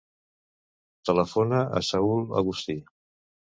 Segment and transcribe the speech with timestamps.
[1.09, 2.79] Telefona al Saül Agusti.